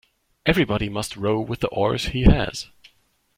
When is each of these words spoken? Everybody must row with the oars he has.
Everybody 0.47 0.89
must 0.89 1.15
row 1.15 1.39
with 1.39 1.59
the 1.59 1.67
oars 1.67 2.05
he 2.05 2.23
has. 2.23 2.69